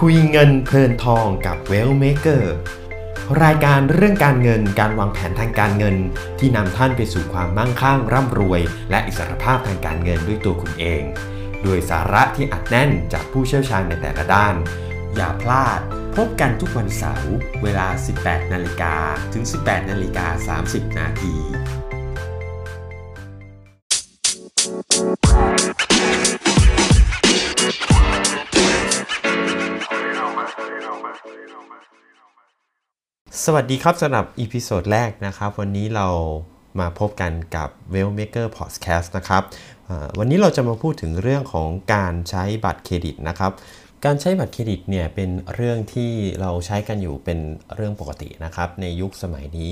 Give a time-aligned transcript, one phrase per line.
[0.00, 2.54] คุยเงินเพลินทองกับเวลเมเกอร์
[3.42, 5.96] รายการเรื่องการเงินการวางแผนทางการเงิน
[6.38, 8.60] ที่นำท่านไปสู่ความมั่งคั่งร่ำรวย
[8.90, 11.02] และอิสรภาพทางการเงินด้วยตัวคุณเอง
[11.62, 14.54] โดยสาระที่อัดแน่นจากผู้เชี่ยวชาญในแต่ละด้าน
[15.14, 15.80] อย่าพลาด
[16.16, 17.86] พบกันทุกวันเสาร์เวลา
[18.20, 18.94] 18 นาฬิกา
[19.32, 21.34] ถึง 18 นาฬิกา 30 นาที
[33.48, 36.08] สวัสดีครับสำหรับ episode แรกนะครับ วันนี้เรา
[36.80, 39.42] มาพบกันกับ w e l l Maker Podcast นะครับ
[40.18, 43.52] วันนี้เราจะมาพูดถึงเรื่องของการใช้บัตรเครดิตนะครับ
[44.04, 47.38] การใช้บัตรเครดิตเนี่ยเป็นเรื่องที่เราใช้กันอยู่เป็น
[47.74, 49.70] เรื่องปกตินะครับในยุคสมัยนี้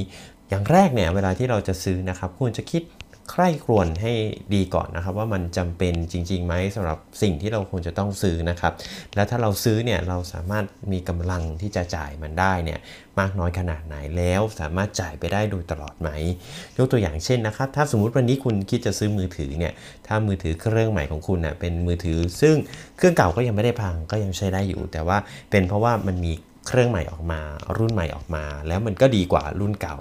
[0.48, 2.82] อย่างแรกเนี่ยเวลาที่เราจะซื้อนะครับควรจะคิด
[3.30, 4.12] ใคร่ครวญให้
[4.54, 8.72] ดีก่อนนะครับว่ามันจำเป็นจริงๆไหมสำหรับสิ่งที่เราควรจะต้องซื้อนะครับ
[9.14, 12.80] แล้วถ้าเราซื้อเนี่ยเราสามารถมีกำลังที่จะจ่ายมันได้เนี่ย
[13.18, 16.08] มากน้อยขนาดไหนแล้วสามารถจ่ายไปได้โดยตลอดไหม
[16.76, 19.72] ยกตัวอย่างเช่นนะครับ ถ้าสมมุติวันนี้คุณคิดจะซื้อมือถือเนี่ย
[20.06, 22.54] ถ้ามือถือเครื่องใหม่ของคุณเน่ยเป็นมือถือ ซึ่ง
[22.96, 25.18] เครื่องเก่าก็ยังไม่ได้พังก็ยังใช้ได้อยู่ แต่ว่า
[25.50, 26.32] เป็นเพราะว่ามันมี
[26.68, 27.40] เครื่องใหม่ออกมา
[27.78, 29.96] รุ่นใหม่ออกมา แล้วมันก็ดีกว่ารุ่นเก่า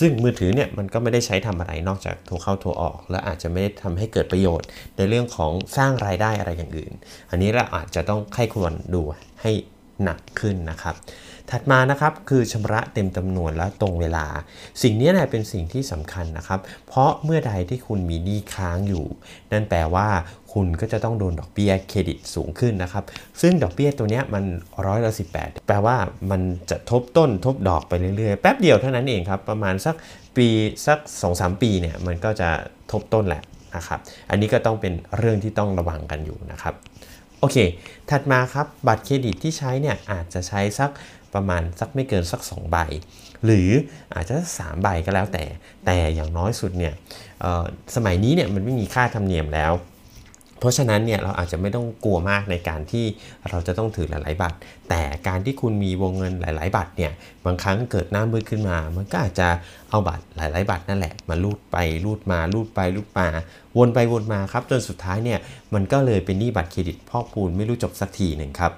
[0.00, 6.92] ซึ่งมือถือเนี่ยมันก็ไม่ได้ใช้ทำอะไรนอกจากโทรเข้าโทรออก และอาจจะไม่ได้ทำให้เกิดประโยชน์ในเรื่องของสร้างรายได้อะไรอย่างอื่น
[7.30, 9.02] อันนี้เราอาจจะต้องไข้ควรดู
[9.42, 9.52] ให้
[10.02, 10.96] หนักขึ้นนะครับ
[11.50, 14.26] ถัดมานะครับคือชำระเต็มจำนวนและตรงเวลา
[14.82, 19.06] สิ่งนี้เนี่ยเป็นสิ่งที่สำคัญนะครับ เพราะเมื่อใดที่คุณมีหนี้ค้างอยู่
[19.52, 20.08] นั่นแปลว่า
[20.52, 23.04] คุณก็จะต้องโดนดอกเบี้ยเครดิตสูงขึ้นนะครับ
[23.40, 24.44] ซึ่งดอกเบี้ยตัวนี้มัน
[24.86, 25.24] ร้อยละสิ
[25.66, 25.96] แปลว่า
[26.30, 29.94] มันจะทบต้นทบดอกไปเรื่อยๆ แป๊บเดียวเท่านั้นเองครับ ประมาณสัก
[30.36, 30.48] ปี
[30.86, 30.98] สัก
[31.30, 32.48] 2-3 ปีเนี่ยมันก็จะ
[32.92, 33.42] ทบต้นแหละ
[33.76, 36.74] นะครับ อันนี้ก็ต้องเป็นเรื่องที่ต้องระวังกันอยู่นะครับ
[37.40, 37.56] โอเค
[38.10, 40.90] ถัดมาครับบัตรเครดิตที่ใช้เนี่ยอาจจะใช้สัก
[41.34, 42.76] ประมาณสักไม่เกินสัก 2 ใบ
[43.44, 43.68] หรือ
[44.14, 45.44] อาจจะสามใบก็แล้วแต่
[45.84, 46.94] แต่อย่างน้อยสุดเนี่ย
[47.96, 49.72] สมัยนี้เนี่ยมันไม่มีค่าธรรมเนียมแล้ว
[50.58, 53.04] เพราะฉะนั้นเนี่ยเราอาจจะไม่ต้องกลัวมากในการที่
[53.50, 54.56] เราจะต้องถือหลาย ๆ บัตร
[54.88, 57.12] แต่การที่คุณมีวงเงินหลาย ๆ บัตรเนี่ย
[57.46, 59.48] บางครั้งเกิดหน้ามืดขึ้นมา มันก็อาจจะ
[59.90, 63.26] เอาบัตรหลาย ๆ บัตรนั่นแหละมาลูดไปลูดมาลูดไปลูดมา
[63.76, 65.38] วนไปวนมาครับจนสุดท้ายเนี่ย
[65.74, 68.72] มันก็เลยเป็นหนี้บัตรเครดิตพอกพูนไม่รู้จบสักทีหนึ่งครับ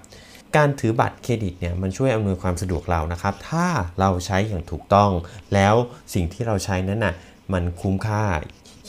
[0.57, 3.67] การถือบัตรเครดิตเนี่ยมันช่วยอำนวยความสะดวกเรานะครับ ถ้า
[4.01, 5.11] เราใช้อย่างถูกต้อง
[5.55, 5.75] แล้ว
[6.15, 7.15] สิ่งที่เราใช้นั้นน่ะ
[7.53, 8.23] มันคุ้มค่า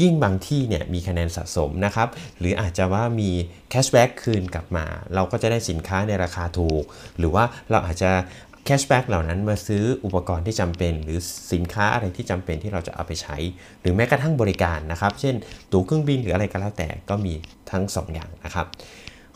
[0.02, 2.08] ยิ่งบางที่เนี่ยมีคะแนนสะสมนะครับ
[2.40, 3.30] หรืออาจจะว่ามี
[3.70, 4.86] cashback คืนกลับมา
[5.16, 6.84] เราก็จะได้สินค้าในราคาถูก
[7.18, 8.12] หรือว่าเราอาจจะ
[8.66, 11.20] แคชแบ็กเหล่านั้นมาซื้ออุปกรณ์ที่จำเป็น หรือ
[11.54, 13.38] สินค้าอะไรที่จำเป็นที่เราจะเอาไปใช้
[13.82, 15.36] หรือแม้กระทั่งบริการนะครับ เช่น
[15.72, 17.34] ตั๋วเครื่องบินหรืออะไรก็แล้วแต่ก็มี
[17.72, 18.68] ทั้ง 2 อย่างนะครับ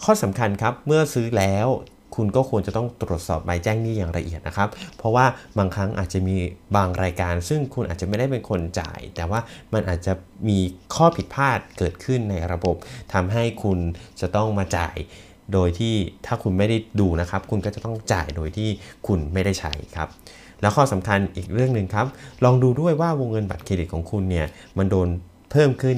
[0.04, 1.68] ข้อสำคัญครับเมื่อซื้อแล้ว
[2.16, 5.26] คุณก็ควรจะต้องตรวจสอบใบแจ้งหนี้อย่างละเอียดนะครับ เพราะว่า
[5.58, 6.36] บางครั้งอาจจะมี
[6.76, 9.40] บางรายการ ซึ่งคุณอาจจะไม่ได้เป็นคนจ่าย แต่ว่า
[9.74, 10.14] มันอาจจะ
[10.50, 10.60] มี
[10.96, 12.76] ข้อผิดพลาดเกิดขึ้นในระบบ
[13.14, 13.80] ทำให้คุณ
[14.22, 14.98] จะต้องมาจ่าย
[15.54, 15.96] โดยที่
[16.26, 18.70] ถ้าคุณไม่ได้ดูนะครับ คุณก็จะต้องจ่ายโดยที่
[19.08, 20.10] คุณไม่ได้ใช้ครับ
[20.62, 22.06] แล้วข้อสำคัญอีกเรื่องหนึ่งครับ
[22.44, 24.48] ลองดูด้วยว่าวงเงินบัตรเครดิตของคุณเนี่ย
[24.78, 25.08] มันโดน
[25.52, 25.98] เพิ่มขึ้น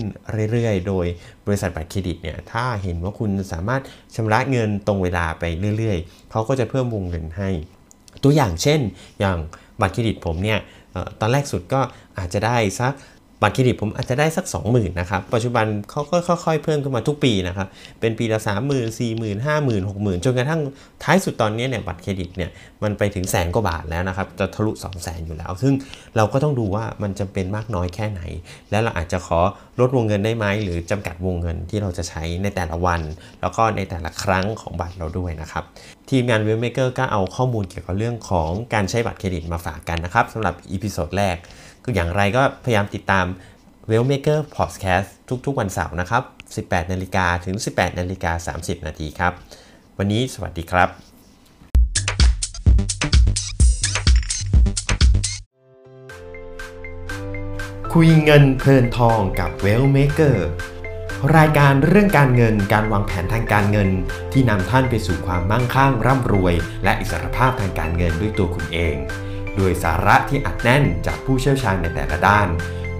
[0.51, 1.05] เรื่อยๆ โดย
[1.45, 3.81] บริษัทบัตรเครดิตเนี่ยถ้าเห็นว่าคุณสามารถ
[4.15, 5.43] ชำระเงินตรงเวลาไป
[5.77, 7.49] เรื่อยๆ เขาก็จะเพิ่มวงเงินให้
[8.23, 8.79] ตัวอย่างเช่น
[9.19, 9.37] อย่าง
[9.81, 10.59] บัตรเครดิตผมเนี่ย
[11.19, 11.81] ตอนแรกสุดก็
[12.17, 12.93] อาจจะได้สัก
[13.41, 17.67] บัตรเครดิตผมอาจจะได้สัก 20,000นะครับ ปัจจุบันเขาก็ค่อยๆเพิ่มขึ้นมาทุกปีนะครับ
[17.99, 20.61] เป็นปีละ30,000 40,000 50,000 60,000 จนกระทั่ง
[21.03, 22.49] ท้ายสุดตอนนี้เนี่ยบัตรเครดิตเนี่ย
[22.83, 25.73] มันไปถึงแสนกว่าบาทแล้วนะครับ จะทะลุ 2 0 0 0 0 0อยู่แล้ว ซึ่ง
[26.17, 28.21] เราก็ต้องดูว่ามันจำเป็นมากน้อยแค่ไหน
[28.71, 29.39] แล้วเราอาจจะขอ
[29.79, 33.01] ลดวงเงินได้ไหมหรือจำกัดวงเงินที่เราจะใช้ในแต่ละวัน
[33.41, 35.65] แล้วก็ในแต่ละครั้งของบัตรเราด้วยนะครับ
[36.11, 41.35] ทีมงาน w e l l Maker ก็เอาข้อมูลเกี่ยวกับเรื่องของการใช้บัตรเครดิตมาฝากกันนะครับสำหรับ episode แรก
[41.83, 43.25] คืออย่างไรก็พยายามติดตาม
[43.89, 45.09] w e l l Maker Podcast
[45.45, 46.23] ทุกๆ วันเสาร์นะครับ
[46.69, 49.33] 18 นาฬิกาถึง 18 นาฬิกา 30 นาทีครับ
[49.97, 50.89] วันนี้สวัสดีครับ
[57.93, 60.35] คุยเงินเพลินทองกับ w e l l Maker
[61.37, 63.89] รายการเรื่องการเงินการวางแผนทางการเงิน
[64.31, 68.95] ที่นำท่านไปสู่ความมั่งคั่งร่ำรวย และอิสรภาพทางการเงินด้วยตัวคุณเอง
[69.59, 72.47] ด้วยสาระที่อัดแน่นจากผู้เชี่ยวชาญในแต่ละด้าน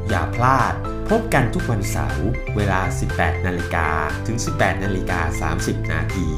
[0.10, 0.74] อย่าพลาด
[1.10, 2.82] พบกันทุกวันเสาร์เวลา
[3.14, 3.88] 18 นาฬิกา
[4.28, 6.30] ถึง 18 นาฬิกา 30 นาที